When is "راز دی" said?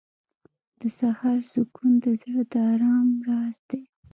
3.27-3.81